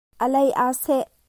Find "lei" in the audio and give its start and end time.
0.33-0.49